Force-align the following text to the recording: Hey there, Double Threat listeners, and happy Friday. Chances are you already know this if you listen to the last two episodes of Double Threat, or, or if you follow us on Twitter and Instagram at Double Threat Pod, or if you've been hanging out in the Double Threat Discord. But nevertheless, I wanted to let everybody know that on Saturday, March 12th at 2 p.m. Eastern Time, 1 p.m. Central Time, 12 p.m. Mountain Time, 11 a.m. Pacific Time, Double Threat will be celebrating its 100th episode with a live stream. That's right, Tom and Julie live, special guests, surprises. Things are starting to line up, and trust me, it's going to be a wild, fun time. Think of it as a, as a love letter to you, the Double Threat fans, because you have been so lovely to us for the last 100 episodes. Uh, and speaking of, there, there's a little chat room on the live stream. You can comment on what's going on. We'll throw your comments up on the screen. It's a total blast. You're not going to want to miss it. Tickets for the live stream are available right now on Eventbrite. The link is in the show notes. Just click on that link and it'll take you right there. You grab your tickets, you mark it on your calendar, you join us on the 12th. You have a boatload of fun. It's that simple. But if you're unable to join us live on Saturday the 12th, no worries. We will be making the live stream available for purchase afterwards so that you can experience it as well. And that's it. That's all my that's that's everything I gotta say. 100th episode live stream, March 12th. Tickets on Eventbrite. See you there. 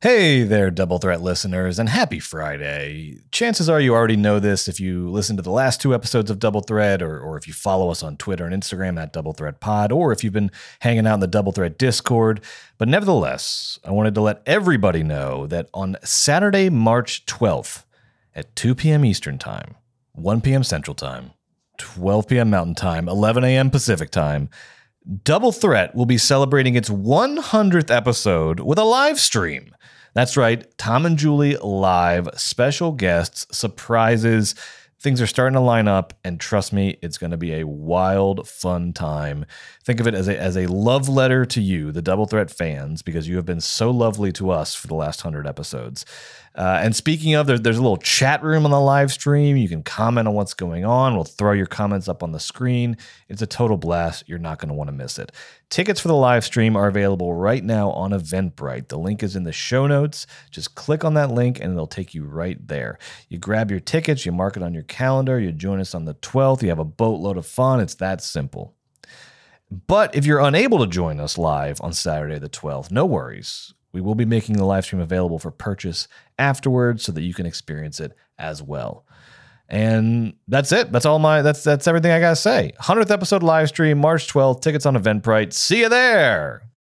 Hey 0.00 0.44
there, 0.44 0.70
Double 0.70 0.98
Threat 1.00 1.22
listeners, 1.22 1.80
and 1.80 1.88
happy 1.88 2.20
Friday. 2.20 3.18
Chances 3.32 3.68
are 3.68 3.80
you 3.80 3.96
already 3.96 4.14
know 4.14 4.38
this 4.38 4.68
if 4.68 4.78
you 4.78 5.10
listen 5.10 5.34
to 5.34 5.42
the 5.42 5.50
last 5.50 5.80
two 5.80 5.92
episodes 5.92 6.30
of 6.30 6.38
Double 6.38 6.60
Threat, 6.60 7.02
or, 7.02 7.18
or 7.18 7.36
if 7.36 7.48
you 7.48 7.52
follow 7.52 7.90
us 7.90 8.00
on 8.04 8.16
Twitter 8.16 8.46
and 8.46 8.54
Instagram 8.54 9.02
at 9.02 9.12
Double 9.12 9.32
Threat 9.32 9.58
Pod, 9.58 9.90
or 9.90 10.12
if 10.12 10.22
you've 10.22 10.32
been 10.32 10.52
hanging 10.78 11.04
out 11.04 11.14
in 11.14 11.20
the 11.20 11.26
Double 11.26 11.50
Threat 11.50 11.78
Discord. 11.78 12.44
But 12.78 12.86
nevertheless, 12.86 13.80
I 13.84 13.90
wanted 13.90 14.14
to 14.14 14.20
let 14.20 14.40
everybody 14.46 15.02
know 15.02 15.48
that 15.48 15.68
on 15.74 15.96
Saturday, 16.04 16.70
March 16.70 17.26
12th 17.26 17.82
at 18.36 18.54
2 18.54 18.76
p.m. 18.76 19.04
Eastern 19.04 19.36
Time, 19.36 19.74
1 20.12 20.42
p.m. 20.42 20.62
Central 20.62 20.94
Time, 20.94 21.32
12 21.78 22.28
p.m. 22.28 22.50
Mountain 22.50 22.76
Time, 22.76 23.08
11 23.08 23.42
a.m. 23.42 23.68
Pacific 23.68 24.10
Time, 24.10 24.48
Double 25.24 25.52
Threat 25.52 25.94
will 25.94 26.06
be 26.06 26.18
celebrating 26.18 26.74
its 26.74 26.88
100th 26.88 27.90
episode 27.90 28.60
with 28.60 28.78
a 28.78 28.84
live 28.84 29.18
stream. 29.18 29.74
That's 30.14 30.36
right, 30.36 30.66
Tom 30.78 31.06
and 31.06 31.18
Julie 31.18 31.56
live, 31.56 32.28
special 32.36 32.92
guests, 32.92 33.46
surprises. 33.56 34.54
Things 35.00 35.20
are 35.22 35.28
starting 35.28 35.54
to 35.54 35.60
line 35.60 35.86
up, 35.86 36.12
and 36.24 36.40
trust 36.40 36.72
me, 36.72 36.98
it's 37.02 37.18
going 37.18 37.30
to 37.30 37.36
be 37.36 37.54
a 37.54 37.66
wild, 37.66 38.48
fun 38.48 38.92
time. 38.92 39.46
Think 39.84 40.00
of 40.00 40.08
it 40.08 40.14
as 40.14 40.26
a, 40.26 40.36
as 40.36 40.56
a 40.56 40.66
love 40.66 41.08
letter 41.08 41.44
to 41.46 41.60
you, 41.60 41.92
the 41.92 42.02
Double 42.02 42.26
Threat 42.26 42.50
fans, 42.50 43.02
because 43.02 43.28
you 43.28 43.36
have 43.36 43.46
been 43.46 43.60
so 43.60 43.92
lovely 43.92 44.32
to 44.32 44.50
us 44.50 44.74
for 44.74 44.88
the 44.88 44.96
last 44.96 45.24
100 45.24 45.46
episodes. 45.46 46.04
Uh, 46.58 46.80
and 46.82 46.96
speaking 46.96 47.34
of, 47.34 47.46
there, 47.46 47.56
there's 47.56 47.78
a 47.78 47.82
little 47.82 47.96
chat 47.98 48.42
room 48.42 48.64
on 48.64 48.72
the 48.72 48.80
live 48.80 49.12
stream. 49.12 49.56
You 49.56 49.68
can 49.68 49.84
comment 49.84 50.26
on 50.26 50.34
what's 50.34 50.54
going 50.54 50.84
on. 50.84 51.14
We'll 51.14 51.22
throw 51.22 51.52
your 51.52 51.66
comments 51.66 52.08
up 52.08 52.24
on 52.24 52.32
the 52.32 52.40
screen. 52.40 52.96
It's 53.28 53.42
a 53.42 53.46
total 53.46 53.76
blast. 53.76 54.24
You're 54.26 54.40
not 54.40 54.58
going 54.58 54.70
to 54.70 54.74
want 54.74 54.88
to 54.88 54.92
miss 54.92 55.20
it. 55.20 55.30
Tickets 55.70 56.00
for 56.00 56.08
the 56.08 56.16
live 56.16 56.44
stream 56.44 56.74
are 56.74 56.88
available 56.88 57.32
right 57.32 57.62
now 57.62 57.90
on 57.90 58.10
Eventbrite. 58.10 58.88
The 58.88 58.98
link 58.98 59.22
is 59.22 59.36
in 59.36 59.44
the 59.44 59.52
show 59.52 59.86
notes. 59.86 60.26
Just 60.50 60.74
click 60.74 61.04
on 61.04 61.14
that 61.14 61.30
link 61.30 61.60
and 61.60 61.72
it'll 61.72 61.86
take 61.86 62.12
you 62.12 62.24
right 62.24 62.66
there. 62.66 62.98
You 63.28 63.38
grab 63.38 63.70
your 63.70 63.78
tickets, 63.78 64.26
you 64.26 64.32
mark 64.32 64.56
it 64.56 64.62
on 64.62 64.74
your 64.74 64.82
calendar, 64.88 65.38
you 65.38 65.52
join 65.52 65.80
us 65.80 65.94
on 65.94 66.04
the 66.04 66.14
12th. 66.14 66.62
You 66.62 66.68
have 66.70 66.78
a 66.78 66.84
boatload 66.84 67.36
of 67.36 67.46
fun. 67.46 67.80
It's 67.80 67.94
that 67.96 68.22
simple. 68.22 68.74
But 69.70 70.14
if 70.14 70.24
you're 70.24 70.40
unable 70.40 70.78
to 70.78 70.86
join 70.86 71.20
us 71.20 71.36
live 71.38 71.80
on 71.82 71.92
Saturday 71.92 72.38
the 72.38 72.48
12th, 72.48 72.90
no 72.90 73.04
worries. 73.04 73.74
We 73.92 74.00
will 74.00 74.14
be 74.14 74.24
making 74.24 74.56
the 74.56 74.64
live 74.64 74.84
stream 74.84 75.00
available 75.00 75.38
for 75.38 75.50
purchase 75.50 76.08
afterwards 76.38 77.04
so 77.04 77.12
that 77.12 77.22
you 77.22 77.34
can 77.34 77.46
experience 77.46 78.00
it 78.00 78.12
as 78.38 78.62
well. 78.62 79.04
And 79.68 80.34
that's 80.46 80.72
it. 80.72 80.92
That's 80.92 81.04
all 81.04 81.18
my 81.18 81.42
that's 81.42 81.62
that's 81.62 81.86
everything 81.86 82.10
I 82.10 82.20
gotta 82.20 82.36
say. 82.36 82.72
100th 82.80 83.10
episode 83.10 83.42
live 83.42 83.68
stream, 83.68 83.98
March 83.98 84.32
12th. 84.32 84.62
Tickets 84.62 84.86
on 84.86 84.94
Eventbrite. 84.94 85.52
See 85.52 85.80
you 85.80 85.90
there. 85.90 86.62